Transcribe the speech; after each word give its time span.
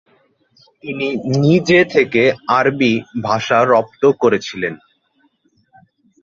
তিনি 0.83 1.07
নিজে 1.41 1.79
থেকে 1.93 2.23
আরবি 2.49 2.93
ভাষা 3.23 3.59
রপ্ত 3.65 4.03
করেছিলেন। 4.21 4.73